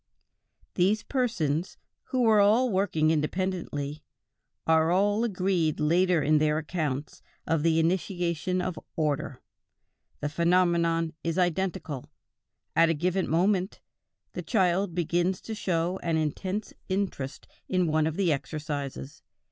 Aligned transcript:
These 0.73 1.03
persons, 1.03 1.77
who 2.05 2.23
were 2.23 2.39
all 2.39 2.71
working 2.71 3.11
independently, 3.11 4.01
are 4.65 4.89
all 4.91 5.23
agreed 5.23 5.79
later 5.79 6.23
in 6.23 6.39
their 6.39 6.57
accounts 6.57 7.21
of 7.45 7.61
the 7.61 7.77
initiation 7.79 8.63
of 8.63 8.79
order: 8.95 9.43
the 10.19 10.27
phenomenon 10.27 11.13
is 11.23 11.37
identical; 11.37 12.09
at 12.75 12.89
a 12.89 12.95
given 12.95 13.29
moment, 13.29 13.79
a 14.33 14.41
child 14.41 14.95
begins 14.95 15.39
to 15.41 15.53
show 15.53 15.99
an 16.01 16.17
intense 16.17 16.73
interest 16.89 17.47
in 17.69 17.85
one 17.85 18.07
of 18.07 18.15
the 18.17 18.33
exercises. 18.33 19.21